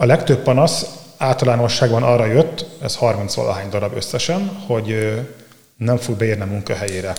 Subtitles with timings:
[0.00, 5.18] A legtöbb panasz általánosságban arra jött, ez 30 valahány darab összesen, hogy
[5.76, 7.16] nem fog beérni a munkahelyére.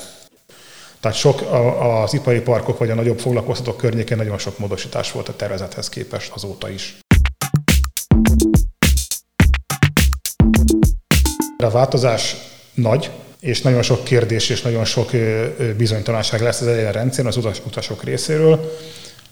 [1.00, 1.42] Tehát sok
[1.80, 6.32] az ipari parkok vagy a nagyobb foglalkoztatók környékén nagyon sok módosítás volt a tervezethez képest
[6.34, 6.98] azóta is.
[11.58, 12.36] A változás
[12.74, 13.10] nagy,
[13.40, 15.10] és nagyon sok kérdés és nagyon sok
[15.78, 18.78] bizonytalanság lesz az elején a rendszeren az utasok részéről.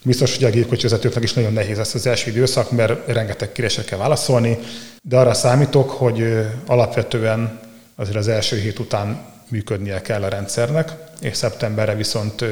[0.04, 3.98] Biztos, hogy a gépkocsivezetőknek is nagyon nehéz lesz az első időszak, mert rengeteg kérdésre kell
[3.98, 4.58] válaszolni,
[5.02, 7.60] de arra számítok, hogy alapvetően
[7.96, 12.46] azért az első hét után működnie kell a rendszernek, és szeptemberre viszont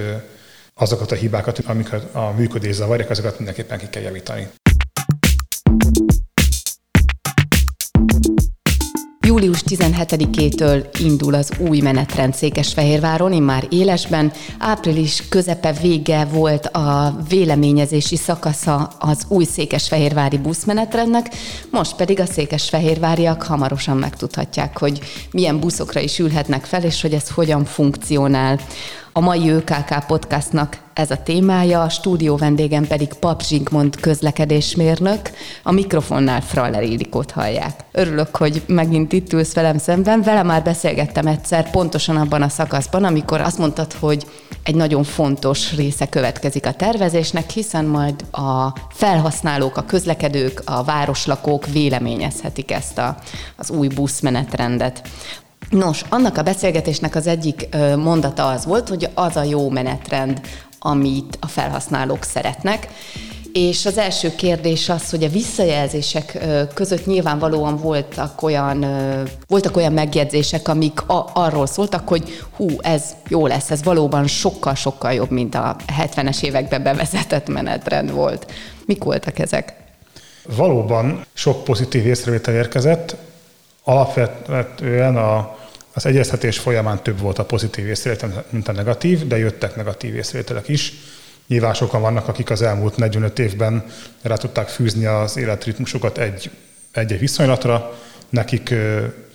[0.74, 4.48] azokat a hibákat, amiket a működés zavarják, azokat mindenképpen ki kell javítani.
[9.28, 14.32] Július 17-től indul az új menetrend Székesfehérváron, immár élesben.
[14.60, 21.36] Április közepe vége volt a véleményezési szakasza az új székesfehérvári buszmenetrendnek,
[21.72, 25.00] most pedig a székesfehérváriak hamarosan megtudhatják, hogy
[25.32, 28.60] milyen buszokra is ülhetnek fel, és hogy ez hogyan funkcionál.
[29.18, 35.20] A mai ÖKK podcastnak ez a témája, a stúdió vendégem pedig Pap Zsigmond közlekedésmérnök,
[35.64, 37.80] a mikrofonnál Fraller Élikót hallják.
[37.92, 40.22] Örülök, hogy megint itt ülsz velem szemben.
[40.22, 44.26] Vele már beszélgettem egyszer, pontosan abban a szakaszban, amikor azt mondtad, hogy
[44.64, 51.68] egy nagyon fontos része következik a tervezésnek, hiszen majd a felhasználók, a közlekedők, a városlakók
[51.68, 53.18] véleményezhetik ezt a,
[53.56, 55.02] az új buszmenetrendet.
[55.70, 60.42] Nos, annak a beszélgetésnek az egyik mondata az volt, hogy az a jó menetrend,
[60.80, 62.88] amit a felhasználók szeretnek.
[63.54, 66.38] És az első kérdés az, hogy a visszajelzések
[66.74, 68.86] között nyilvánvalóan voltak olyan,
[69.48, 71.00] voltak olyan megjegyzések, amik
[71.34, 76.84] arról szóltak, hogy hú, ez jó lesz, ez valóban sokkal-sokkal jobb, mint a 70-es években
[76.84, 78.52] bevezetett menetrend volt.
[78.86, 79.74] Mik voltak ezek?
[80.56, 83.16] Valóban sok pozitív észrevétel érkezett.
[83.90, 85.58] Alapvetően a
[85.98, 90.68] az egyeztetés folyamán több volt a pozitív észrevétel, mint a negatív, de jöttek negatív észrevételek
[90.68, 90.94] is.
[91.48, 93.86] Nyilván sokan vannak, akik az elmúlt 45 évben
[94.22, 96.50] rá tudták fűzni az életritmusukat egy,
[96.92, 97.94] egy viszonylatra,
[98.30, 98.74] nekik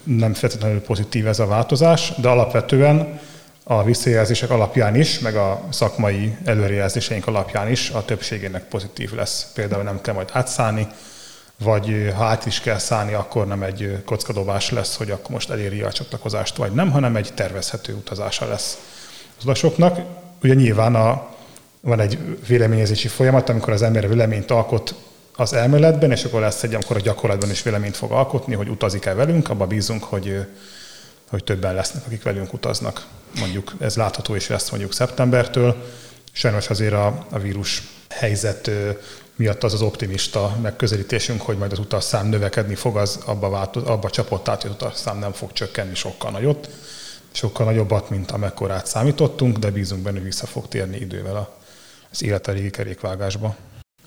[0.04, 3.20] nem feltétlenül pozitív ez a változás, de alapvetően
[3.64, 9.50] a visszajelzések alapján is, meg a szakmai előrejelzéseink alapján is a többségének pozitív lesz.
[9.54, 10.86] Például nem kell majd átszállni,
[11.62, 15.80] vagy ha át is kell szállni, akkor nem egy kockadobás lesz, hogy akkor most eléri
[15.80, 18.78] a csatlakozást, vagy nem, hanem egy tervezhető utazása lesz
[19.38, 19.98] az utasoknak.
[20.42, 21.26] Ugye nyilván a,
[21.80, 24.94] van egy véleményezési folyamat, amikor az ember véleményt alkot
[25.36, 29.14] az elméletben, és akkor lesz egy, amikor a gyakorlatban is véleményt fog alkotni, hogy utazik-e
[29.14, 30.46] velünk, abba bízunk, hogy,
[31.30, 33.06] hogy többen lesznek, akik velünk utaznak.
[33.38, 35.76] Mondjuk ez látható is lesz mondjuk szeptembertől.
[36.32, 38.70] Sajnos azért a, a vírus helyzet
[39.42, 44.10] miatt az az optimista megközelítésünk, hogy majd az utasszám növekedni fog, az abba, változ, abba
[44.10, 46.68] csapott át, hogy az utasszám nem fog csökkenni sokkal nagyot,
[47.32, 51.56] sokkal nagyobbat, mint amekkorát számítottunk, de bízunk benne, hogy vissza fog térni idővel
[52.10, 53.56] az életeli kerékvágásba.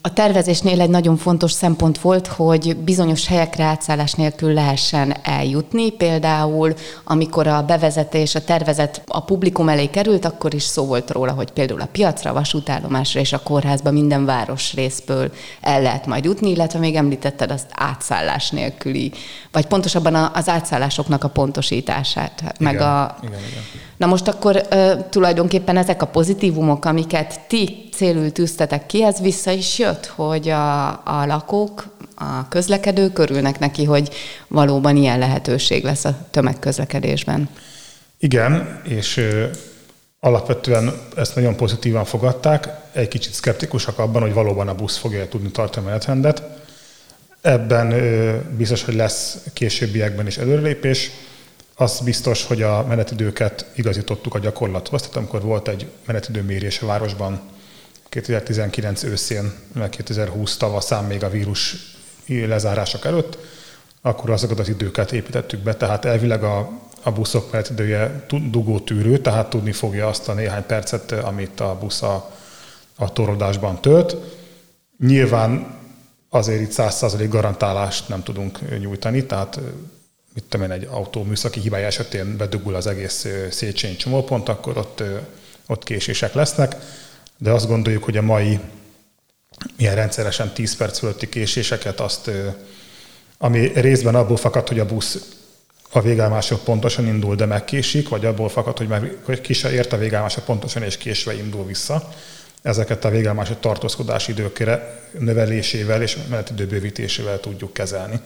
[0.05, 5.91] A tervezésnél egy nagyon fontos szempont volt, hogy bizonyos helyekre átszállás nélkül lehessen eljutni.
[5.91, 6.73] Például,
[7.03, 11.51] amikor a bevezetés, a tervezet a publikum elé került, akkor is szó volt róla, hogy
[11.51, 16.49] például a piacra, a vasútállomásra és a kórházba minden város részből el lehet majd jutni,
[16.49, 19.11] illetve még említetted azt átszállás nélküli,
[19.51, 22.39] vagy pontosabban az átszállásoknak a pontosítását.
[22.39, 23.63] Igen, meg a, igen, igen.
[23.97, 24.67] Na most akkor
[25.09, 30.88] tulajdonképpen ezek a pozitívumok, amiket ti célul tűztetek ki, ez vissza is jött, hogy a,
[30.89, 34.09] a lakók, a közlekedők örülnek neki, hogy
[34.47, 37.50] valóban ilyen lehetőség lesz a tömegközlekedésben.
[38.17, 39.45] Igen, és ö,
[40.19, 45.51] alapvetően ezt nagyon pozitívan fogadták, egy kicsit szkeptikusak abban, hogy valóban a busz fogja tudni
[45.51, 46.44] tartani a menetrendet.
[47.41, 51.11] Ebben ö, biztos, hogy lesz későbbiekben is előrelépés.
[51.75, 55.01] Az biztos, hogy a menetidőket igazítottuk a gyakorlathoz.
[55.01, 57.39] Tehát amikor volt egy menetidőmérés a városban
[58.16, 61.76] 2019 őszén, meg 2020 tavaszán még a vírus
[62.28, 63.38] lezárások előtt,
[64.02, 66.70] akkor azokat az időket építettük be, tehát elvileg a,
[67.03, 72.02] a buszok menetidője dugó tűrő, tehát tudni fogja azt a néhány percet, amit a busz
[72.02, 72.32] a,
[72.96, 74.16] a torodásban tölt.
[75.00, 75.78] Nyilván
[76.29, 79.59] azért itt 100% garantálást nem tudunk nyújtani, tehát
[80.34, 85.03] mit tudom én, egy autó műszaki hibája esetén bedugul az egész Széchenyi csomópont, akkor ott,
[85.68, 86.76] ott késések lesznek,
[87.37, 88.59] de azt gondoljuk, hogy a mai
[89.78, 92.32] ilyen rendszeresen 10 perc fölötti késéseket azt,
[93.37, 95.35] ami részben abból fakad, hogy a busz
[95.96, 99.11] a végállomások pontosan indul, de megkésik, vagy abból fakad, hogy már
[99.41, 102.09] ki se ért a végállomások pontosan és késve indul vissza.
[102.61, 108.20] ezeket a végállomások tartózkodási időkre növelésével és menetidő bővítésével tudjuk kezelni.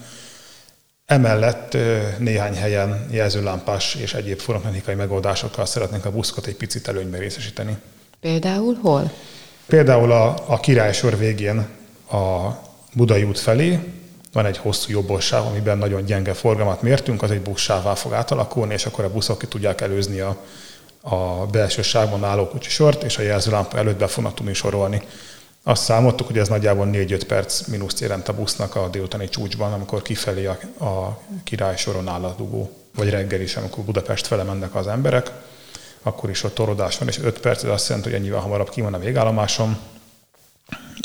[1.06, 1.76] Emellett
[2.18, 7.76] néhány helyen jelzőlámpás és egyéb forromtechnikai megoldásokkal szeretnénk a buszokat egy picit előnyben részesíteni.
[8.20, 9.10] Például hol?
[9.66, 11.68] Például a, a királysor végén
[12.10, 12.50] a
[12.92, 13.78] Budai út felé
[14.32, 18.86] van egy hosszú jobbolsáv, amiben nagyon gyenge forgalmat mértünk, az egy buszsává fog átalakulni, és
[18.86, 20.36] akkor a buszok ki tudják előzni a,
[21.00, 25.02] a belső sávban álló kocsisort, és a jelzőlámpa előtt be fognak tudni sorolni.
[25.62, 30.02] Azt számoltuk, hogy ez nagyjából 4-5 perc mínusz jelent a busznak a délutáni csúcsban, amikor
[30.02, 34.74] kifelé a, a király soron áll a dugó, vagy reggel is, amikor Budapest fele mennek
[34.74, 35.30] az emberek,
[36.02, 38.80] akkor is ott torodás van, és 5 perc, ez azt jelenti, hogy ennyivel hamarabb ki
[38.80, 39.78] van a végállomásom,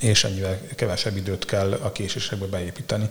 [0.02, 3.10] és ennyivel kevesebb időt kell a késésekbe beépíteni.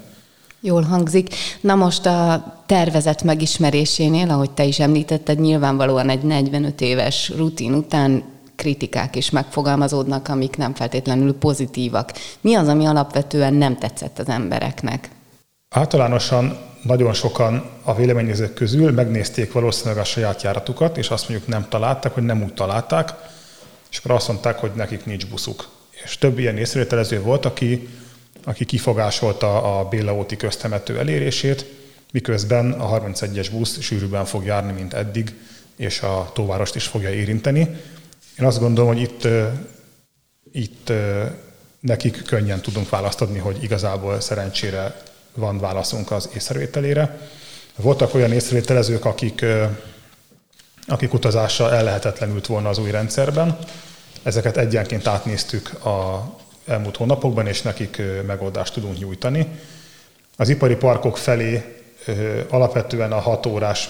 [0.61, 1.35] Jól hangzik.
[1.61, 8.25] Na most a tervezet megismerésénél, ahogy te is említetted, nyilvánvalóan egy 45 éves rutin után
[8.57, 12.13] kritikák is megfogalmazódnak, amik nem feltétlenül pozitívak.
[12.41, 15.09] Mi az, ami alapvetően nem tetszett az embereknek?
[15.69, 21.69] Általánosan nagyon sokan a véleményezők közül megnézték valószínűleg a saját járatukat, és azt mondjuk nem
[21.69, 23.11] találták, hogy nem úgy találták,
[23.91, 25.69] és akkor azt mondták, hogy nekik nincs buszuk.
[26.05, 27.89] És több ilyen észrevételező volt, aki,
[28.45, 31.65] aki kifogásolta a Béla óti köztemető elérését,
[32.13, 35.35] miközben a 31-es busz sűrűbben fog járni, mint eddig,
[35.77, 37.61] és a tóvárost is fogja érinteni.
[38.39, 39.29] Én azt gondolom, hogy itt,
[40.53, 40.93] itt
[41.81, 45.03] nekik könnyen tudunk választ hogy igazából szerencsére
[45.35, 47.19] van válaszunk az észrevételére.
[47.77, 49.45] Voltak olyan észrevételezők, akik,
[50.87, 53.59] akik utazása ellehetetlenült volna az új rendszerben.
[54.23, 56.29] Ezeket egyenként átnéztük a
[56.67, 59.49] elmúlt hónapokban, és nekik megoldást tudunk nyújtani.
[60.37, 61.83] Az ipari parkok felé
[62.49, 63.89] alapvetően a 6 órás,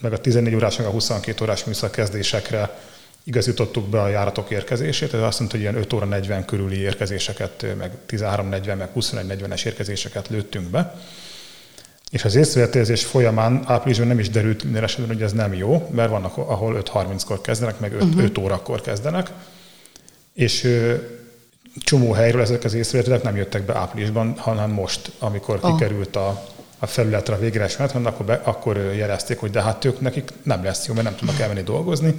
[0.00, 2.78] meg a 14 órás, meg a 22 órás műszakkezdésekre
[3.24, 7.66] igazítottuk be a járatok érkezését, ez azt mondta, hogy ilyen 5 óra 40 körüli érkezéseket,
[7.78, 10.94] meg 13.40, meg 21.40-es érkezéseket lőttünk be.
[12.10, 16.10] És az észrevételezés folyamán áprilisban nem is derült minden esetben, hogy ez nem jó, mert
[16.10, 18.22] vannak, ahol 5.30-kor kezdenek, meg 5, uh-huh.
[18.22, 19.30] 5 órakor kezdenek.
[20.34, 20.94] És ö,
[21.76, 25.70] csomó helyről ezek az észrevételek nem jöttek be áprilisban, hanem most, amikor oh.
[25.70, 26.44] kikerült a,
[26.78, 30.86] a felületre a menet, akkor, be, akkor jelezték, hogy de hát ők nekik nem lesz
[30.86, 32.14] jó, mert nem tudnak elmenni dolgozni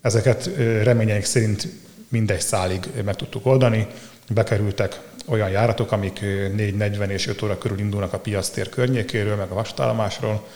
[0.00, 0.50] Ezeket
[0.82, 1.68] reményeink szerint
[2.08, 3.86] mindegy szálig meg tudtuk oldani.
[4.34, 9.54] Bekerültek olyan járatok, amik 4.40 és 5 óra körül indulnak a piactér környékéről, meg a
[9.54, 10.46] vastállomásról,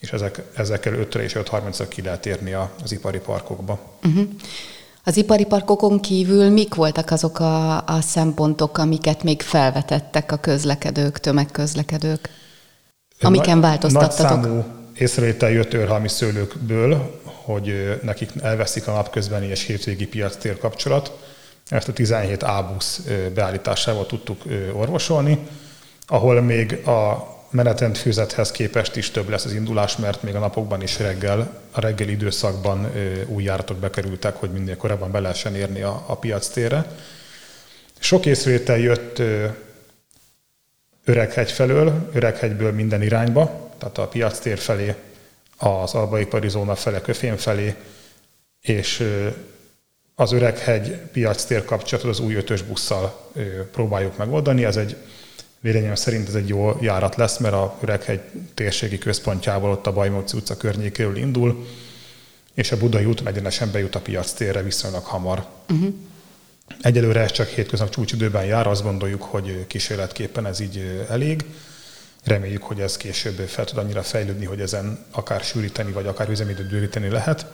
[0.00, 3.80] és ezek, ezekkel 5 és 5.30-ra ki lehet érni az ipari parkokba.
[4.04, 4.28] Uh-huh.
[5.04, 11.18] Az ipari parkokon kívül mik voltak azok a, a szempontok, amiket még felvetettek a közlekedők,
[11.18, 12.28] tömegközlekedők,
[13.20, 14.40] amiken változtattatok?
[14.40, 14.64] Nagy számú
[14.94, 21.12] észrevétel jött őrhalmi szőlőkből, hogy nekik elveszik a napközbeni és hétvégi piactér kapcsolat.
[21.68, 23.00] Ezt a 17 ábusz
[23.34, 24.42] beállításával tudtuk
[24.72, 25.38] orvosolni,
[26.06, 30.82] ahol még a menetrend fűzethez képest is több lesz az indulás, mert még a napokban
[30.82, 32.90] is reggel, a reggeli időszakban
[33.26, 36.86] új járatok bekerültek, hogy minél korábban be lehessen érni a, a piac térre.
[37.98, 39.22] Sok észrevétel jött
[41.04, 44.94] Öreghegy felől, Öreghegyből minden irányba, tehát a piac tér felé
[45.56, 47.74] az albaipari zóna fele, Köfén felé,
[48.60, 49.08] és
[50.14, 53.30] az Öreghegy piac tér kapcsolatot az új ötös busszal
[53.72, 54.64] próbáljuk megoldani.
[54.64, 54.96] Ez egy
[55.60, 58.20] véleményem szerint ez egy jó járat lesz, mert a Öreghegy
[58.54, 61.66] térségi központjából ott a Bajmóci utca környékéről indul,
[62.54, 65.46] és a Budai úton egyenesen bejut a piac térre viszonylag hamar.
[65.70, 65.94] Uh-huh.
[66.80, 71.44] Egyelőre ez csak hétköznap csúcsidőben jár, azt gondoljuk, hogy kísérletképpen ez így elég.
[72.24, 76.68] Reméljük, hogy ez később fel tud annyira fejlődni, hogy ezen akár sűríteni, vagy akár üzemidőt
[76.68, 77.46] bővíteni lehet.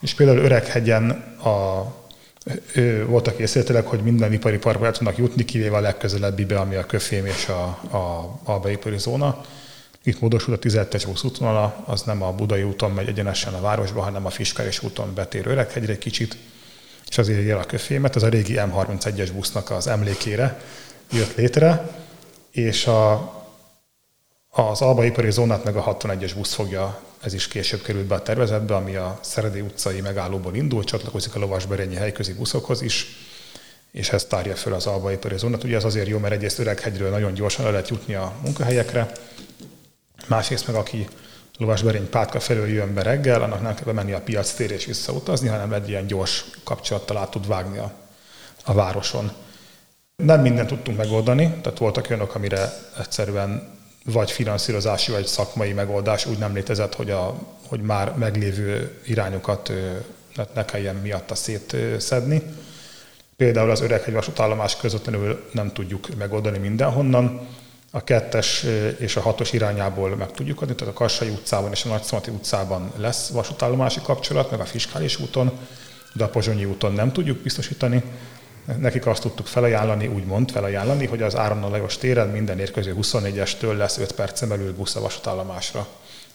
[0.00, 1.10] És például Öreghegyen
[1.44, 1.84] a,
[2.74, 6.86] ő, voltak észrevételek, hogy minden ipari parkba el tudnak jutni, kivéve a legközelebbibe, ami a
[6.86, 7.62] Köfém és a,
[7.96, 9.44] a albaipari zóna.
[10.02, 14.26] Itt módosult a 17-es útvonala, az nem a Budai úton megy egyenesen a városba, hanem
[14.26, 16.36] a Fiskárés úton betér Öreghegyre egy kicsit,
[17.08, 18.16] és azért jel a Köfémet.
[18.16, 20.60] Ez a régi M31-es busznak az emlékére
[21.12, 21.90] jött létre,
[22.50, 23.38] és a
[24.50, 28.74] az albaipari zónát meg a 61-es busz fogja, ez is később került be a tervezetbe,
[28.74, 33.06] ami a Szeredi utcai megállóból indul, csatlakozik a Lovasberényi helyközi buszokhoz is,
[33.90, 35.64] és ez tárja föl az albaipari zónát.
[35.64, 39.12] Ugye ez azért jó, mert egyrészt Öreghegyről nagyon gyorsan el lehet jutni a munkahelyekre,
[40.26, 41.08] másrészt meg aki
[41.58, 45.48] Lovasberény Pátka felől jön be reggel, annak nem kell bemenni a piac tér és visszautazni,
[45.48, 47.92] hanem egy ilyen gyors kapcsolattal át tud vágni a,
[48.64, 49.32] a városon.
[50.16, 56.38] Nem mindent tudtunk megoldani, tehát voltak olyanok, amire egyszerűen vagy finanszírozási, vagy szakmai megoldás úgy
[56.38, 57.34] nem létezett, hogy, a,
[57.68, 59.72] hogy már meglévő irányokat
[60.54, 62.42] ne kelljen miatta szétszedni.
[63.36, 67.48] Például az Öreghegy vasútállomás közvetlenül nem tudjuk megoldani mindenhonnan,
[67.90, 68.66] a kettes
[68.98, 72.92] és a hatos irányából meg tudjuk adni, tehát a Kassai utcában és a Nagyszomati utcában
[72.96, 75.58] lesz vasútállomási kapcsolat, meg a fiskális úton,
[76.12, 78.02] de a Pozsonyi úton nem tudjuk biztosítani.
[78.78, 83.98] Nekik azt tudtuk felajánlani, úgymond felajánlani, hogy az Áron Lajos téren minden érkező 24-estől lesz
[83.98, 85.86] 5 percen belül busz a vasútállomásra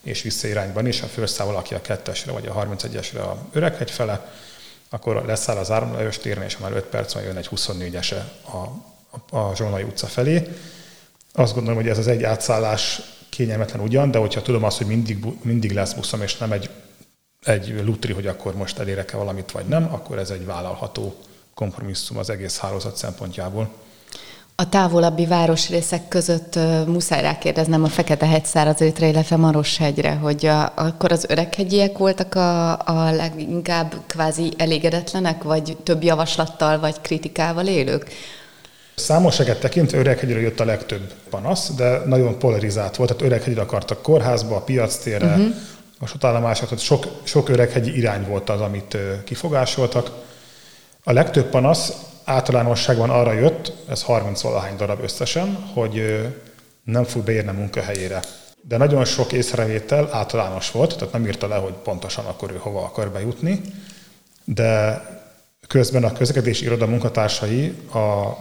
[0.06, 4.32] és visszairányban is, ha felszáll valaki a kettesre vagy a 31-esre a Öreghegy fele,
[4.90, 8.58] akkor leszáll az Áron Lajos téren, és már 5 perc van jön egy 24-ese a,
[9.30, 10.48] a, a Zsolnai utca felé.
[11.34, 15.26] Azt gondolom, hogy ez az egy átszállás kényelmetlen ugyan, de hogyha tudom azt, hogy mindig,
[15.42, 16.70] mindig lesz buszom, és nem egy,
[17.44, 21.16] egy lutri, hogy akkor most elérek-e valamit, vagy nem, akkor ez egy vállalható
[21.56, 23.70] kompromisszum az egész hálózat szempontjából.
[24.58, 31.12] A távolabbi városrészek között uh, muszáj rákérdeznem a Fekete-hegy szárazőtre, illetve Maroshegyre, hogy a, akkor
[31.12, 38.10] az öreghegyiek voltak a, a leginkább kvázi elégedetlenek, vagy több javaslattal, vagy kritikával élők?
[38.96, 43.10] Számosságet tekintve Öreghegyre jött a legtöbb panasz, de nagyon polarizált volt.
[43.10, 45.56] Tehát Öreghegyre akartak kórházba, a piactérre, uh-huh.
[46.00, 50.24] a sotállomásra, tehát sok, sok öreghegyi irány volt az, amit kifogásoltak.
[51.08, 51.94] A legtöbb panasz
[52.24, 56.26] általánosságban arra jött, ez 30 valahány darab összesen, hogy
[56.84, 58.20] nem fog beérni a munkahelyére.
[58.62, 62.84] De nagyon sok észrevétel általános volt, tehát nem írta le, hogy pontosan akkor ő hova
[62.84, 63.62] akar bejutni,
[64.44, 65.02] de
[65.68, 68.32] közben a közlekedési iroda munkatársai a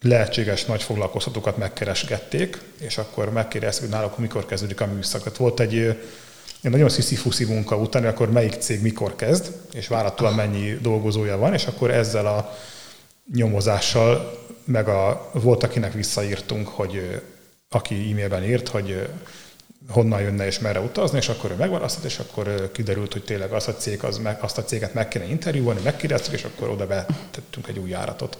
[0.00, 5.22] lehetséges nagy foglalkoztatókat megkeresgették, és akkor megkérdezték, hogy náluk mikor kezdődik a műszak.
[5.22, 6.00] Tehát volt egy,
[6.62, 11.54] egy nagyon sziszi munka után, akkor melyik cég mikor kezd, és várhatóan mennyi dolgozója van,
[11.54, 12.56] és akkor ezzel a
[13.34, 17.22] nyomozással, meg a, volt, akinek visszaírtunk, hogy
[17.68, 19.08] aki e-mailben írt, hogy
[19.88, 23.68] honnan jönne és merre utazni, és akkor ő megválasztott, és akkor kiderült, hogy tényleg az
[23.68, 27.68] a cég, az meg, azt a céget meg kéne interjúolni, megkérdeztük, és akkor oda betettünk
[27.68, 28.38] egy új járatot.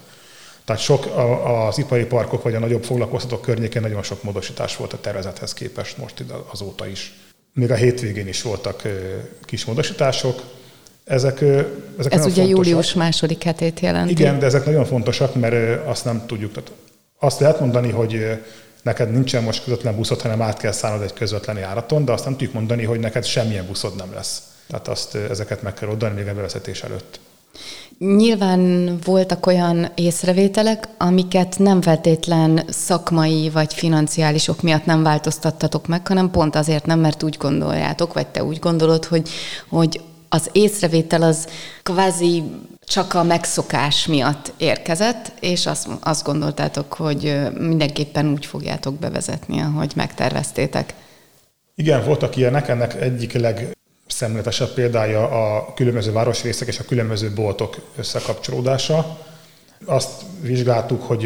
[0.65, 1.05] Tehát sok
[1.45, 5.97] az ipari parkok vagy a nagyobb foglalkoztatók környékén nagyon sok módosítás volt a tervezethez képest
[5.97, 7.13] most azóta is.
[7.53, 8.81] Még a hétvégén is voltak
[9.45, 10.41] kis módosítások.
[11.03, 12.47] Ezek, ezek Ez ugye fontosak.
[12.49, 14.11] július második hetét jelenti.
[14.11, 16.51] Igen, de ezek nagyon fontosak, mert azt nem tudjuk.
[16.53, 16.71] Tehát
[17.19, 18.39] azt lehet mondani, hogy
[18.81, 22.33] neked nincsen most közvetlen buszod, hanem át kell szállnod egy közvetlen járaton, de azt nem
[22.33, 24.41] tudjuk mondani, hogy neked semmilyen buszod nem lesz.
[24.67, 27.19] Tehát azt, ezeket meg kell oldani még a bevezetés előtt.
[27.97, 36.07] Nyilván voltak olyan észrevételek, amiket nem feltétlen szakmai vagy financiális ok miatt nem változtattatok meg,
[36.07, 39.29] hanem pont azért nem, mert úgy gondoljátok, vagy te úgy gondolod, hogy,
[39.69, 41.47] hogy az észrevétel az
[41.83, 42.43] kvázi
[42.85, 49.91] csak a megszokás miatt érkezett, és azt, azt gondoltátok, hogy mindenképpen úgy fogjátok bevezetni, ahogy
[49.95, 50.93] megterveztétek.
[51.75, 53.75] Igen, voltak ilyenek, ennek egyik leg
[54.21, 59.17] szemletesebb példája a különböző városrészek és a különböző boltok összekapcsolódása.
[59.85, 61.19] Azt vizsgáltuk, hogy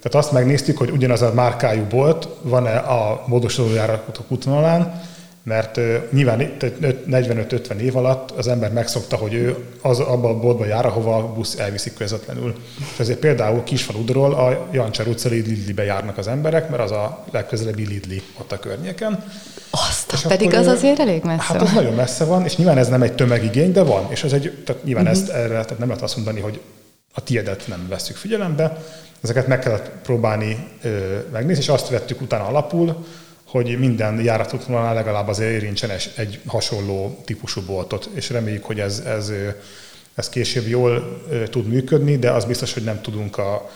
[0.00, 5.02] tehát azt megnéztük, hogy ugyanaz a márkájú bolt van-e a módosító járatok útvonalán,
[5.44, 5.80] mert
[6.10, 11.16] nyilván 45-50 év alatt az ember megszokta, hogy ő az abba a boltba jár, ahova
[11.16, 12.54] a busz elviszik közvetlenül.
[12.92, 17.86] És ezért például Kisfaludról a Jancsár utcai Lidlibe járnak az emberek, mert az a legközelebbi
[17.86, 19.24] Lidli ott a környéken.
[19.70, 22.88] Azt, és pedig az azért elég messze Hát az nagyon messze van, és nyilván ez
[22.88, 24.06] nem egy tömegigény, de van.
[24.10, 25.20] És ez egy, tehát nyilván uh-huh.
[25.20, 26.60] ezt erre, tehát nem lehet azt mondani, hogy
[27.14, 28.82] a tiedet nem veszük figyelembe.
[29.20, 33.04] Ezeket meg kellett próbálni ö, megnézni, és azt vettük utána alapul,
[33.52, 39.32] hogy minden járatútvonalnál legalább azért érintsen egy hasonló típusú boltot, és reméljük, hogy ez, ez,
[40.14, 43.70] ez később jól tud működni, de az biztos, hogy nem tudunk a,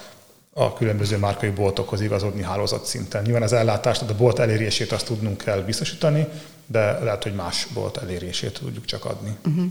[0.53, 3.23] a különböző márkai boltokhoz igazodni hálózat szinten.
[3.23, 6.27] Nyilván az ellátást, a bolt elérését azt tudnunk kell biztosítani,
[6.67, 9.37] de lehet, hogy más bolt elérését tudjuk csak adni.
[9.47, 9.65] Uh-huh.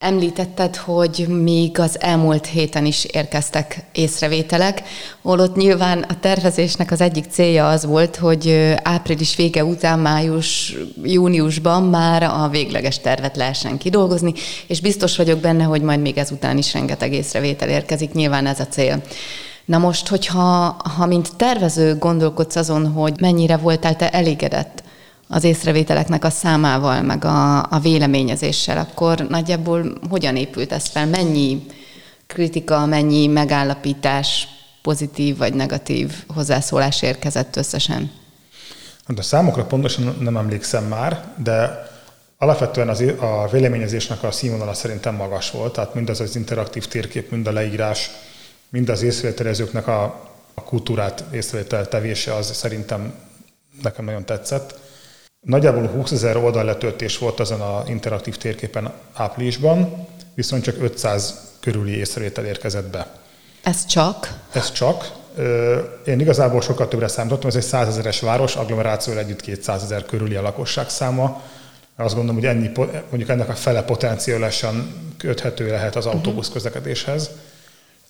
[0.00, 4.82] Említetted, hogy még az elmúlt héten is érkeztek észrevételek,
[5.22, 11.82] holott nyilván a tervezésnek az egyik célja az volt, hogy április vége után, május, júniusban
[11.82, 14.32] már a végleges tervet lehessen kidolgozni,
[14.66, 18.66] és biztos vagyok benne, hogy majd még ezután is rengeteg észrevétel érkezik, nyilván ez a
[18.66, 19.02] cél.
[19.64, 24.82] Na most, hogyha ha mint tervező gondolkodsz azon, hogy mennyire voltál te elégedett
[25.32, 31.06] az észrevételeknek a számával, meg a, a véleményezéssel, akkor nagyjából hogyan épült ez fel?
[31.06, 31.66] Mennyi
[32.26, 34.48] kritika, mennyi megállapítás,
[34.82, 38.10] pozitív vagy negatív hozzászólás érkezett összesen?
[39.06, 41.88] Hát a számokra pontosan nem emlékszem már, de
[42.38, 47.46] alapvetően az, a véleményezésnek a színvonala szerintem magas volt, tehát mindaz az interaktív térkép, mind
[47.46, 48.10] a leírás,
[48.68, 50.02] mind az észrevételezőknek a,
[50.54, 53.14] a kultúrát észrevétel tevése az szerintem
[53.82, 54.78] nekem nagyon tetszett.
[55.40, 61.96] Nagyjából 20 ezer oldal letöltés volt azon a interaktív térképen áprilisban, viszont csak 500 körüli
[61.96, 63.06] észrevétel érkezett be.
[63.62, 64.38] Ez csak?
[64.52, 65.12] Ez csak.
[66.06, 70.42] Én igazából sokkal többre számítottam, ez egy százezeres város, agglomerációval együtt 200 ezer körüli a
[70.42, 71.42] lakosság száma.
[71.96, 72.70] Azt gondolom, hogy ennyi,
[73.08, 76.54] mondjuk ennek a fele potenciálisan köthető lehet az autóbusz mhm.
[76.54, 77.30] közlekedéshez,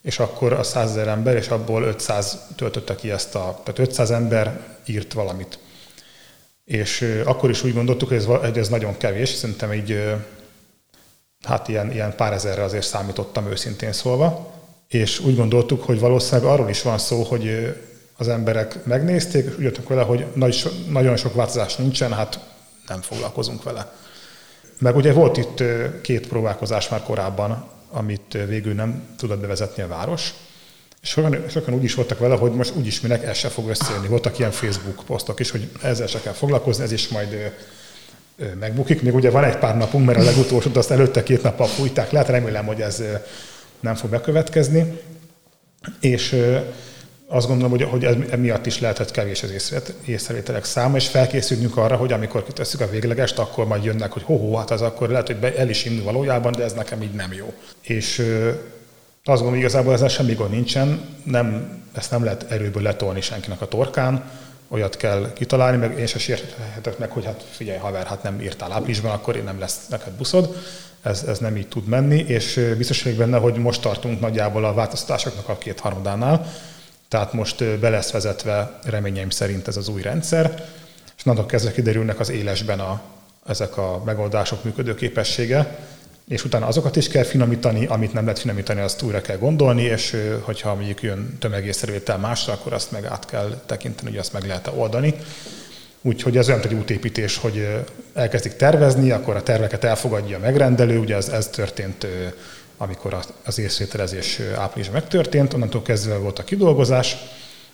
[0.02, 4.10] és akkor a 100 ezer ember, és abból 500 töltötte ki ezt a, tehát 500
[4.10, 5.58] ember írt valamit.
[6.70, 10.02] És akkor is úgy gondoltuk, hogy ez, ez nagyon kevés, szerintem így
[11.42, 14.54] hát ilyen, ilyen pár ezerre azért számítottam őszintén szólva,
[14.88, 17.76] és úgy gondoltuk, hogy valószínűleg arról is van szó, hogy
[18.16, 22.40] az emberek megnézték, és úgy jöttek vele, hogy nagy, nagyon sok változás nincsen, hát
[22.88, 23.92] nem foglalkozunk vele.
[24.78, 25.62] Meg ugye volt itt
[26.02, 30.34] két próbálkozás már korábban, amit végül nem tudott bevezetni a város,
[31.02, 34.06] sokan, sokan úgy is voltak vele, hogy most úgyis minek ez se fog összejönni.
[34.06, 37.52] Voltak ilyen Facebook posztok is, hogy ezzel se kell foglalkozni, ez is majd
[38.58, 39.02] megbukik.
[39.02, 42.18] Még ugye van egy pár napunk, mert a legutolsó, azt előtte két nappal fújták le,
[42.18, 43.02] hát remélem, hogy ez
[43.80, 45.00] nem fog bekövetkezni.
[46.00, 46.36] És
[47.26, 49.52] azt gondolom, hogy, hogy emiatt is lehetett kevés az
[50.04, 54.54] észrevételek száma, és felkészüljünk arra, hogy amikor kitesszük a véglegest, akkor majd jönnek, hogy ho,
[54.56, 57.52] hát az akkor lehet, hogy el is indul valójában, de ez nekem így nem jó.
[57.80, 58.26] És
[59.24, 63.68] azt gondolom, igazából ezzel semmi gond nincsen, nem, ezt nem lehet erőből letolni senkinek a
[63.68, 64.30] torkán,
[64.68, 68.72] olyat kell kitalálni, meg én sem sérthetek meg, hogy hát figyelj haver, hát nem írtál
[68.72, 70.56] áprilisban, akkor én nem lesz neked buszod.
[71.02, 74.74] Ez, ez nem így tud menni, és biztos vagyok benne, hogy most tartunk nagyjából a
[74.74, 76.52] változtatásoknak a két harmadánál,
[77.08, 80.68] tehát most be lesz vezetve reményeim szerint ez az új rendszer,
[81.16, 83.00] és nagyon kezdve kiderülnek az élesben a,
[83.46, 85.78] ezek a megoldások működőképessége,
[86.30, 90.16] és utána azokat is kell finomítani, amit nem lehet finomítani, azt újra kell gondolni, és
[90.40, 94.70] hogyha mondjuk jön tömegészrevétel másra, akkor azt meg át kell tekinteni, hogy azt meg lehet
[94.74, 95.14] oldani.
[96.02, 97.68] Úgyhogy ez olyan egy útépítés, hogy
[98.14, 102.06] elkezdik tervezni, akkor a terveket elfogadja a megrendelő, ugye ez, ez történt,
[102.76, 107.16] amikor az észvételezés áprilisban megtörtént, onnantól kezdve volt a kidolgozás,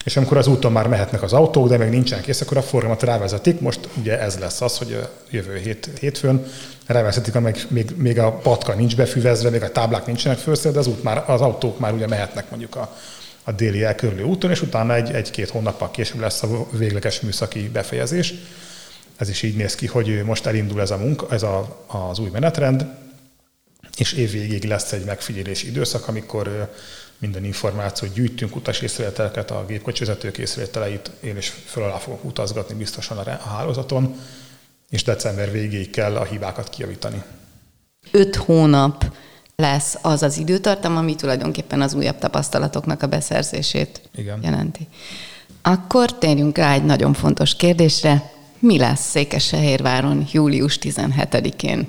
[0.07, 3.03] és amikor az úton már mehetnek az autók, de még nincsen kész, akkor a forgalmat
[3.03, 3.61] rávezetik.
[3.61, 6.47] Most ugye ez lesz az, hogy a jövő hét, hétfőn
[6.87, 10.95] rávezetik, amíg még, még a patka nincs befüvezve, még a táblák nincsenek felszerelve, de az,
[10.95, 12.97] út már, az autók már ugye mehetnek mondjuk a,
[13.45, 18.35] a déli elkörülő úton, és utána egy, egy-két hónappal később lesz a végleges műszaki befejezés.
[19.17, 22.29] Ez is így néz ki, hogy most elindul ez a munka, ez a, az új
[22.33, 22.87] menetrend,
[23.97, 26.73] és évvégig lesz egy megfigyelési időszak, amikor
[27.19, 32.75] minden információt gyűjtünk, utas észrevételeket, a gépkocsi vezetők észrevételeit én is föl alá fogok utazgatni
[32.75, 34.15] biztosan a hálózaton,
[34.91, 37.23] és december végéig kell a hibákat kijavítani.
[38.11, 39.05] Öt hónap
[39.57, 44.43] lesz az az időtartam, ami tulajdonképpen az újabb tapasztalatoknak a beszerzését Igen.
[44.43, 44.89] jelenti.
[45.63, 48.31] Akkor térjünk rá egy nagyon fontos kérdésre.
[48.59, 51.89] Mi lesz Székesfehérváron július 17-én?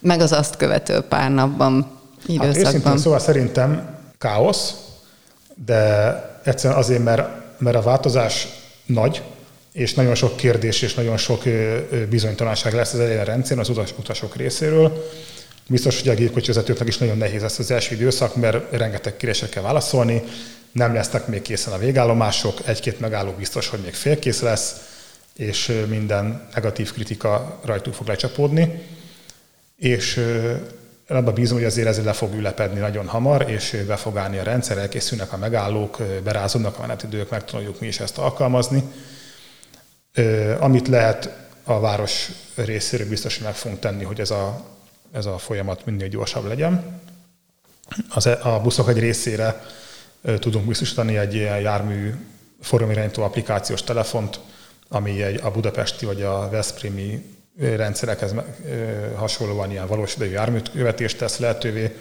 [0.00, 2.92] Meg az azt követő pár napban időszakban.
[2.92, 4.74] Hát szóval szerintem káosz,
[5.64, 8.48] de egyszerűen azért, mert, mert a változás
[8.86, 9.22] nagy,
[9.72, 11.42] és nagyon sok kérdés és nagyon sok
[12.08, 15.08] bizonytalanság lesz az elején rendszeren az utas, utasok részéről.
[15.66, 19.62] Biztos, hogy a gépkocsivezetőknek is nagyon nehéz lesz az első időszak, mert rengeteg kérdésre kell
[19.62, 20.22] válaszolni,
[20.72, 24.74] nem lesznek még készen a végállomások, egy-két megálló biztos, hogy még félkész lesz,
[25.36, 28.82] és minden negatív kritika rajtuk fog lecsapódni.
[29.80, 30.20] És
[31.08, 34.42] abban bízom, hogy azért ez le fog ülepedni nagyon hamar, és be fog állni a
[34.42, 38.82] rendszer, elkészülnek a megállók, berázódnak a menetidők, megtanuljuk mi is ezt alkalmazni.
[40.58, 41.30] Amit lehet
[41.64, 44.64] a város részéről biztos, hogy meg fogunk tenni, hogy ez a,
[45.12, 47.00] ez a folyamat minél gyorsabb legyen.
[48.08, 49.62] Az, e, a buszok egy részére
[50.38, 52.14] tudunk biztosítani egy ilyen jármű
[52.60, 54.40] forgalmirányító applikációs telefont,
[54.88, 58.34] ami egy, a budapesti vagy a Veszprémi rendszerekhez
[59.14, 61.96] hasonlóan ilyen valós idejű járműkövetést tesz lehetővé.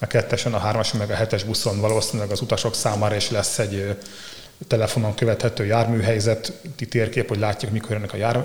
[0.00, 3.96] A kettesen, a hármas meg a hetes buszon valószínűleg az utasok számára is lesz egy
[4.66, 8.36] telefonon követhető járműhelyzeti térkép, hogy látjuk, mikor jönnek a jár,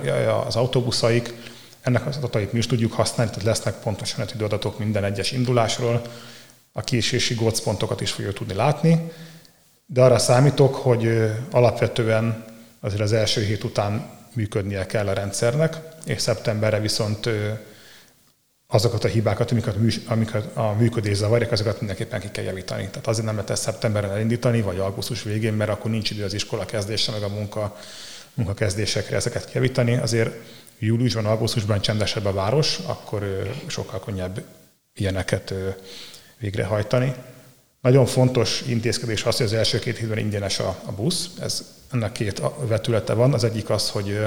[0.47, 1.33] az autóbuszaik.
[1.81, 6.01] Ennek az adatait mi is tudjuk használni, tehát lesznek pontosan adatok minden egyes indulásról.
[6.71, 9.11] A késési gócpontokat is fogjuk tudni látni.
[9.85, 12.45] De arra számítok, hogy alapvetően
[12.79, 17.29] azért az első hét után működnie kell a rendszernek, és szeptemberre viszont
[18.67, 19.51] azokat a hibákat,
[20.07, 22.87] amiket, a működés zavarják, azokat mindenképpen ki kell javítani.
[22.87, 26.33] Tehát azért nem lehet ezt szeptemberben elindítani, vagy augusztus végén, mert akkor nincs idő az
[26.33, 27.77] iskola kezdése, meg a munka,
[28.33, 29.97] munka kezdésekre ezeket javítani.
[29.97, 30.35] Azért
[30.79, 34.43] júliusban, augusztusban csendesebb a város, akkor sokkal könnyebb
[34.93, 35.53] ilyeneket
[36.39, 37.13] végrehajtani.
[37.81, 41.29] Nagyon fontos intézkedés az, hogy az első két hétben ingyenes a, a busz.
[41.41, 43.33] Ez, ennek két vetülete van.
[43.33, 44.19] Az egyik az, hogy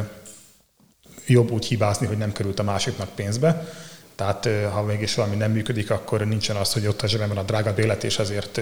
[1.27, 3.73] jobb úgy hibázni, hogy nem került a másiknak pénzbe.
[4.15, 7.75] Tehát ha mégis valami nem működik, akkor nincsen az, hogy ott a zsebemben a drága
[7.75, 8.61] bélet, és ezért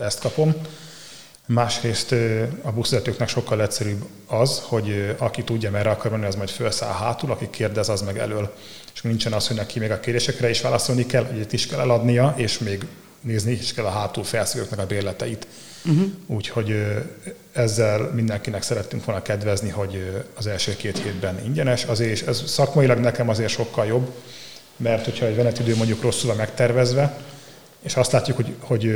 [0.00, 0.54] ezt kapom.
[1.46, 2.14] Másrészt
[2.62, 7.30] a buszvezetőknek sokkal egyszerűbb az, hogy aki tudja, merre akar menni, az majd felszáll hátul,
[7.30, 8.54] aki kérdez, az meg elől.
[8.94, 11.80] És nincsen az, hogy neki még a kérésekre is válaszolni kell, hogy itt is kell
[11.80, 12.86] eladnia, és még
[13.20, 15.46] nézni is kell a hátul felszívőknek a bérleteit.
[15.84, 16.10] Uh-huh.
[16.26, 16.86] Úgyhogy
[17.52, 21.84] ezzel mindenkinek szerettünk volna kedvezni, hogy az első két hétben ingyenes.
[21.84, 24.12] Azért ez szakmailag nekem azért sokkal jobb,
[24.76, 27.18] mert hogyha egy venetidő mondjuk rosszul van megtervezve,
[27.82, 28.94] és azt látjuk, hogy, hogy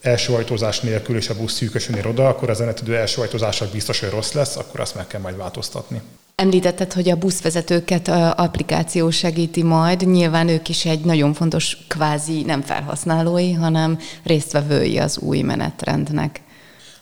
[0.00, 4.00] első ajtózás nélkül és a busz szűkösön ér oda, akkor az venetidő első ajtózásak biztos,
[4.00, 6.00] hogy rossz lesz, akkor azt meg kell majd változtatni.
[6.42, 10.06] Említetted, hogy a buszvezetőket a applikáció segíti majd.
[10.06, 16.40] Nyilván ők is egy nagyon fontos kvázi nem felhasználói, hanem résztvevői az új menetrendnek.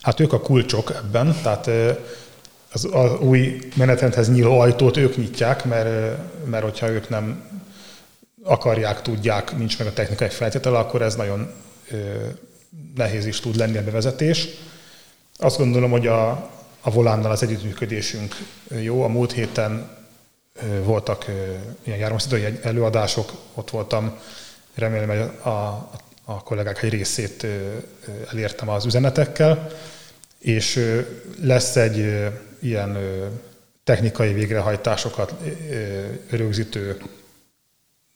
[0.01, 1.66] Hát ők a kulcsok ebben, tehát
[2.73, 7.42] az, az új menetrendhez nyíló ajtót ők nyitják, mert, mert hogyha ők nem
[8.44, 11.51] akarják, tudják, nincs meg a technikai feltétele, akkor ez nagyon
[12.94, 14.49] nehéz is tud lenni a bevezetés.
[15.37, 16.51] Azt gondolom, hogy a,
[16.87, 18.35] a volánnal az együttműködésünk
[18.81, 19.03] jó.
[19.03, 19.88] A múlt héten
[20.83, 21.25] voltak
[21.83, 24.18] ilyen járműszidai előadások, ott voltam,
[24.75, 25.90] remélem, hogy a,
[26.25, 27.47] a kollégák egy részét
[28.31, 29.70] elértem az üzenetekkel,
[30.38, 30.81] és
[31.40, 32.99] lesz egy ilyen
[33.85, 35.35] technikai végrehajtásokat
[36.31, 37.03] rögzítő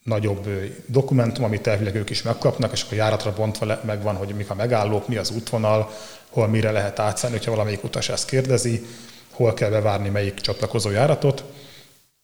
[0.02, 0.48] nagyobb
[0.86, 5.08] dokumentum, amit elvileg ők is megkapnak, és akkor járatra bontva megvan, hogy mik a megállók,
[5.08, 5.90] mi az útvonal,
[6.30, 8.86] hol mire lehet átszállni, hogyha valamelyik utas ezt kérdezi,
[9.30, 11.44] hol kell bevárni melyik csatlakozó járatot.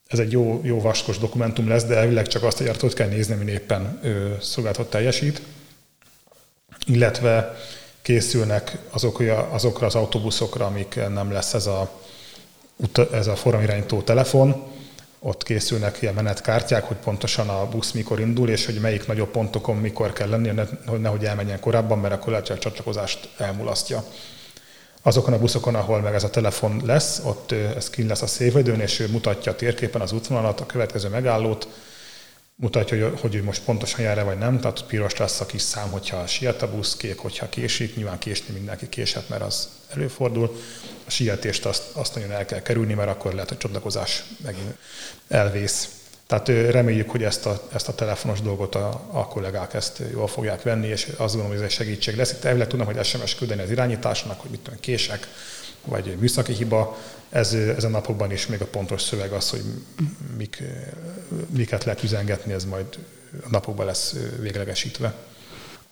[0.06, 3.34] Ez egy jó, jó vaskos dokumentum lesz, de elvileg csak azt a járatot kell nézni,
[3.34, 4.00] ami éppen
[4.40, 5.42] szolgáltat teljesít.
[6.86, 7.56] Illetve
[8.02, 11.90] készülnek azok, azokra az autóbuszokra, amik nem lesz ez a,
[13.12, 14.73] ez a forramirányító telefon,
[15.26, 19.76] ott készülnek ilyen menetkártyák, hogy pontosan a busz mikor indul, és hogy melyik nagyobb pontokon
[19.76, 20.52] mikor kell lenni,
[20.86, 24.04] hogy nehogy elmenjen korábban, mert akkor lehet, hogy a csatlakozást elmulasztja.
[25.02, 28.80] Azokon a buszokon, ahol meg ez a telefon lesz, ott ez kint lesz a szévedőn,
[28.80, 31.68] és ő mutatja a térképen az útvonalat, a következő megállót,
[32.56, 35.90] mutatja, hogy, hogy ő most pontosan jár vagy nem, tehát piros lesz a kis szám,
[35.90, 40.56] hogyha siet a busz, kék, hogyha késik, nyilván késni mindenki késhet, mert az előfordul.
[41.06, 44.74] A sietést azt, azt nagyon el kell kerülni, mert akkor lehet, hogy csatlakozás megint
[45.28, 45.88] elvész.
[46.26, 50.62] Tehát reméljük, hogy ezt a, ezt a telefonos dolgot a, a kollégák ezt jól fogják
[50.62, 52.32] venni, és azt gondolom, hogy ez egy segítség lesz.
[52.32, 55.28] Itt elvileg tudnak, hogy SMS küldeni az irányításnak, hogy mit tudom, kések,
[55.84, 56.98] vagy műszaki hiba.
[57.30, 59.62] Ez, ezen napokban is még a pontos szöveg az, hogy
[60.36, 60.62] mik,
[61.56, 62.86] miket lehet üzengetni, ez majd
[63.44, 65.14] a napokban lesz véglegesítve.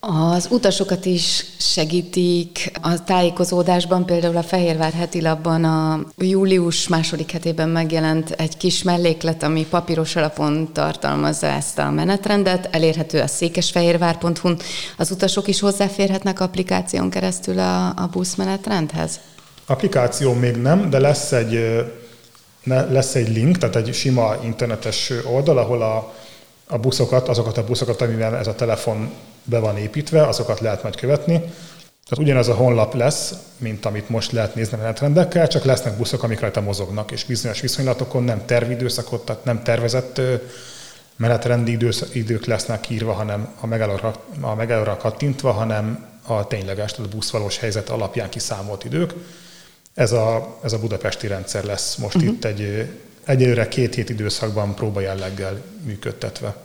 [0.05, 7.69] Az utasokat is segítik a tájékozódásban, például a Fehérvár heti labban a július második hetében
[7.69, 14.55] megjelent egy kis melléklet, ami papíros alapon tartalmazza ezt a menetrendet, elérhető a székesfehérvár.hu.
[14.97, 19.21] Az utasok is hozzáférhetnek applikáción keresztül a, a buszmenetrendhez?
[19.73, 21.85] Applikáció még nem, de lesz egy,
[22.65, 26.13] lesz egy link, tehát egy sima internetes oldal, ahol a,
[26.67, 29.11] a buszokat, azokat a buszokat, amivel ez a telefon
[29.45, 31.39] be van építve, azokat lehet majd követni.
[32.09, 36.41] Tehát ugyanaz a honlap lesz, mint amit most lehet nézni menetrendekkel, csak lesznek buszok, amik
[36.41, 40.21] rajta mozognak, és bizonyos viszonylatokon nem tervidőszakot, tehát nem tervezett
[41.17, 41.79] menetrendi
[42.13, 47.31] idők lesznek írva, hanem a megállóra, a megállóra kattintva, hanem a tényleges, tehát a busz
[47.31, 49.15] valós helyzet alapján kiszámolt idők.
[49.95, 52.33] Ez a, ez a budapesti rendszer lesz most uh-huh.
[52.33, 52.91] itt egy
[53.25, 56.57] egyelőre két hét időszakban próba jelleggel működtetve.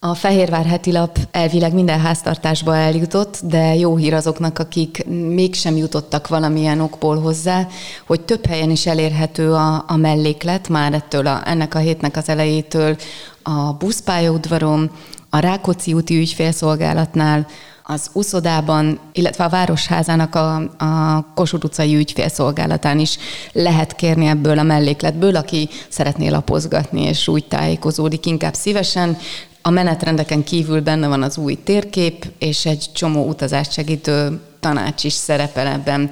[0.00, 6.28] A Fehérvár heti lap elvileg minden háztartásba eljutott, de jó hír azoknak, akik mégsem jutottak
[6.28, 7.66] valamilyen okból hozzá,
[8.06, 12.28] hogy több helyen is elérhető a, a melléklet, már ettől a, ennek a hétnek az
[12.28, 12.96] elejétől
[13.42, 14.90] a buszpályaudvaron,
[15.30, 17.46] a Rákóczi úti ügyfélszolgálatnál,
[17.90, 23.18] az úszodában, illetve a Városházának a, a Kossuth utcai ügyfélszolgálatán is
[23.52, 29.18] lehet kérni ebből a mellékletből, aki szeretné lapozgatni és úgy tájékozódik inkább szívesen.
[29.62, 35.12] A menetrendeken kívül benne van az új térkép, és egy csomó utazást segítő tanács is
[35.12, 36.10] szerepel ebben.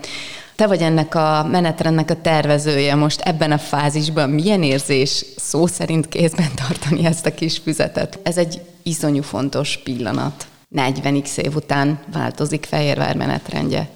[0.54, 4.30] Te vagy ennek a menetrendnek a tervezője most ebben a fázisban.
[4.30, 8.18] Milyen érzés szó szerint kézben tartani ezt a kis füzetet?
[8.22, 10.46] Ez egy iszonyú fontos pillanat.
[10.74, 13.88] 40x év után változik Fehérvár menetrendje?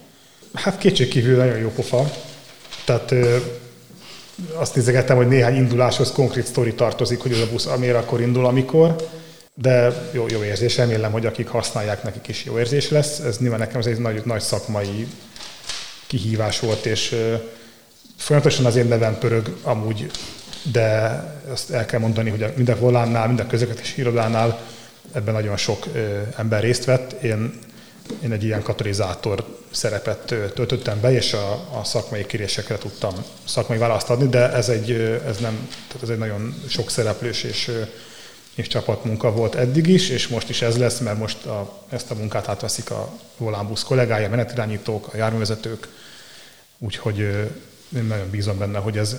[0.53, 2.11] Hát kétségkívül nagyon jó pofa.
[2.85, 3.37] Tehát ö,
[4.55, 8.47] azt nézegettem, hogy néhány induláshoz konkrét sztori tartozik, hogy az a busz amire akkor indul,
[8.47, 9.09] amikor,
[9.55, 13.19] de jó, jó érzés, remélem, hogy akik használják, nekik is jó érzés lesz.
[13.19, 15.07] Ez nyilván nekem ez egy nagy, nagy szakmai
[16.07, 17.35] kihívás volt, és ö,
[18.17, 20.11] folyamatosan az én nevem pörög amúgy
[20.63, 24.61] de azt el kell mondani, hogy minden volánnál, minden közlekedési irodánál
[25.13, 25.87] ebben nagyon sok
[26.37, 27.13] ember részt vett.
[27.23, 27.59] Én,
[28.23, 34.11] én egy ilyen katalizátor szerepet töltöttem be, és a, a szakmai kérésekre tudtam szakmai választ
[34.11, 34.91] adni, de ez egy,
[35.27, 37.71] ez nem, tehát ez egy nagyon sok szereplős és,
[38.55, 42.15] és csapatmunka volt eddig is, és most is ez lesz, mert most a, ezt a
[42.15, 45.89] munkát átveszik a Volánbusz kollégája, a menetirányítók, a járművezetők,
[46.79, 47.19] úgyhogy
[47.97, 49.17] én nagyon bízom benne, hogy ez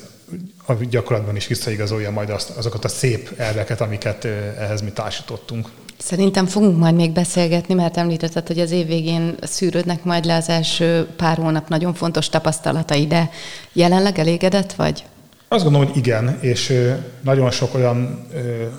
[0.65, 5.69] a gyakorlatban is visszaigazolja majd azt, azokat a szép elveket, amiket ehhez mi társítottunk.
[6.01, 10.49] Szerintem fogunk majd még beszélgetni, mert említetted, hogy az év végén szűrődnek majd le az
[10.49, 13.29] első pár hónap nagyon fontos tapasztalatai, de
[13.73, 15.05] jelenleg elégedett vagy?
[15.47, 16.73] Azt gondolom, hogy igen, és
[17.21, 18.27] nagyon sok olyan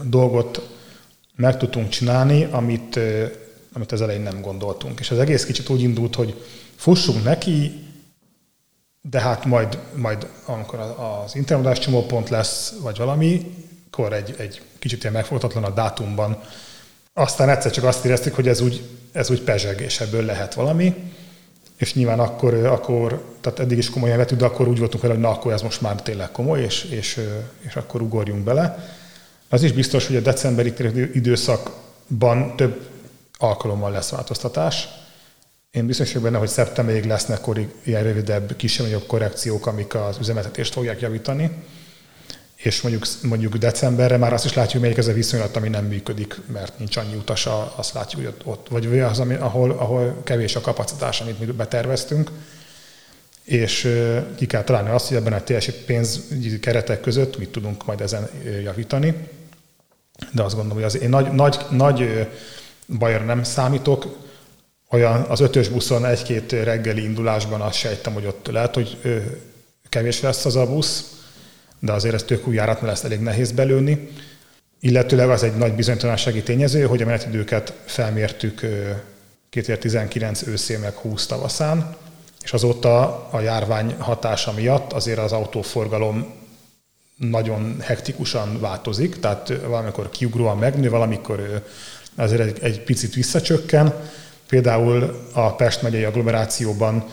[0.04, 0.68] dolgot
[1.36, 2.98] meg tudtunk csinálni, amit,
[3.72, 5.00] amit az elején nem gondoltunk.
[5.00, 6.42] És az egész kicsit úgy indult, hogy
[6.76, 7.84] fussunk neki,
[9.00, 13.54] de hát majd, majd amikor az internetás csomópont lesz, vagy valami,
[13.90, 16.38] akkor egy, egy kicsit ilyen megfoghatatlan a dátumban.
[17.14, 20.94] Aztán egyszer csak azt éreztük, hogy ez úgy, ez úgy pezseg, és ebből lehet valami.
[21.76, 25.22] És nyilván akkor, akkor tehát eddig is komolyan vettük, de akkor úgy voltunk vele, hogy
[25.22, 27.20] na, akkor ez most már tényleg komoly, és, és,
[27.60, 28.88] és akkor ugorjunk bele.
[29.48, 30.74] Az is biztos, hogy a decemberi
[31.12, 32.86] időszakban több
[33.38, 34.88] alkalommal lesz változtatás
[35.72, 37.40] én biztos vagyok benne, hogy szeptemberig lesznek
[37.84, 41.50] ilyen rövidebb, kisebb korrekciók, amik az üzemeltetést fogják javítani.
[42.62, 46.40] És mondjuk, mondjuk decemberre már azt is látjuk, melyik ez a viszonylat, ami nem működik,
[46.52, 50.60] mert nincs annyi utasa, azt látjuk, hogy ott, vagy az, ami, ahol, ahol kevés a
[50.60, 52.30] kapacitás, amit mi beterveztünk.
[53.44, 53.88] És
[54.36, 58.28] ki kell találni azt, hogy ebben a teljes pénzügyi keretek között mit tudunk majd ezen
[58.62, 59.28] javítani.
[60.32, 62.28] De azt gondolom, hogy az én nagy, nagy, nagy
[62.98, 64.16] bajra nem számítok,
[64.90, 68.98] olyan az ötös buszon egy-két reggeli indulásban azt sejtem, hogy ott lehet, hogy
[69.88, 71.21] kevés lesz az a busz,
[71.82, 74.08] de azért ez tök új járat, mert lesz elég nehéz belőni.
[74.80, 78.60] Illetőleg az egy nagy bizonytalansági tényező, hogy a menetidőket felmértük
[79.50, 81.96] 2019 őszén meg 20 tavaszán,
[82.42, 86.34] és azóta a járvány hatása miatt azért az autóforgalom
[87.16, 91.62] nagyon hektikusan változik, tehát valamikor kiugróan megnő, valamikor
[92.16, 93.94] azért egy, egy picit visszacsökken,
[94.52, 97.04] Például a Pest megyei agglomerációban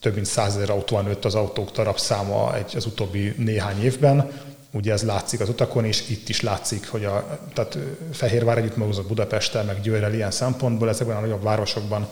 [0.00, 4.30] több mint százezer autóan nőtt az autók darabszáma egy, az utóbbi néhány évben.
[4.72, 7.78] Ugye ez látszik az utakon, és itt is látszik, hogy a, tehát
[8.12, 12.08] Fehérvár együtt meghozott Budapesttel, meg Győrrel ilyen szempontból, ezekben a nagyobb városokban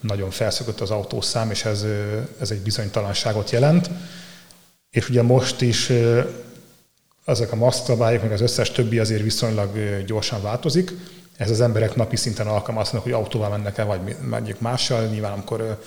[0.00, 1.84] nagyon felszökött az autószám, és ez,
[2.40, 3.90] ez egy bizonytalanságot jelent.
[4.90, 5.92] És ugye most is
[7.24, 10.92] ezek a maszkszabályok, meg az összes többi azért viszonylag gyorsan változik
[11.42, 15.06] ez az emberek napi szinten alkalmaznak, hogy autóval mennek el, vagy megyek mással.
[15.06, 15.82] Nyilván, amikor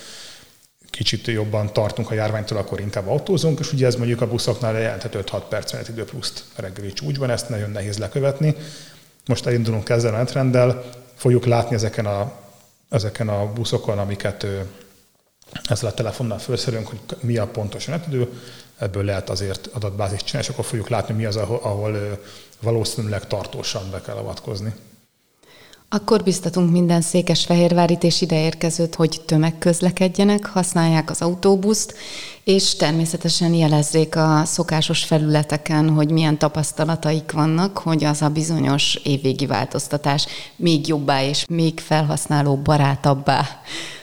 [0.89, 5.15] kicsit jobban tartunk a járványtól, akkor inkább autózunk, és ugye ez mondjuk a buszoknál jelenthet
[5.15, 8.55] 5-6 perc idő pluszt reggeli csúcsban, ezt nagyon nehéz lekövetni.
[9.25, 10.83] Most elindulunk ezzel a mentrenddel,
[11.15, 12.31] fogjuk látni ezeken a,
[12.89, 14.45] ezeken a buszokon, amiket
[15.69, 18.29] ezzel a telefonnal felszerünk, hogy mi a pontos menetidő,
[18.77, 22.19] ebből lehet azért adatbázis csinálni, és akkor fogjuk látni, mi az, ahol, ahol
[22.61, 24.73] valószínűleg tartósan be kell avatkozni.
[25.89, 31.93] Akkor biztatunk minden Székesfehérvárit és ideérkezőt, hogy tömegközlekedjenek, használják az autóbuszt,
[32.43, 39.45] és természetesen jelezzék a szokásos felületeken, hogy milyen tapasztalataik vannak, hogy az a bizonyos évvégi
[39.45, 43.45] változtatás még jobbá és még felhasználó barátabbá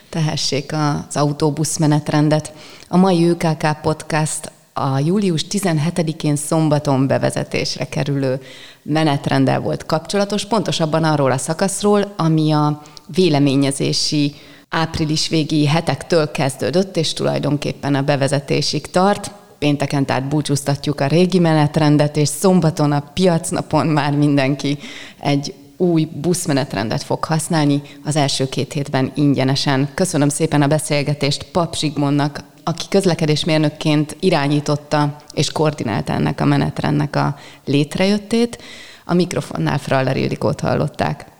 [0.08, 2.52] tehessék az autóbusz menetrendet.
[2.88, 8.40] A mai ÖKK podcast a július 17-én szombaton bevezetésre kerülő
[8.82, 12.82] menetrenddel volt kapcsolatos, pontosabban arról a szakaszról, ami a
[13.14, 14.34] véleményezési
[14.68, 19.30] április végi hetektől kezdődött, és tulajdonképpen a bevezetésig tart.
[19.58, 24.78] Pénteken tehát búcsúztatjuk a régi menetrendet, és szombaton a piacnapon már mindenki
[25.20, 29.88] egy új buszmenetrendet fog használni az első két hétben ingyenesen.
[29.94, 37.36] Köszönöm szépen a beszélgetést Pap Zsigmonnak, aki közlekedésmérnökként irányította és koordinálta ennek a menetrendnek a
[37.64, 38.62] létrejöttét.
[39.04, 41.31] A mikrofonnál Fraller Ildikót hallották.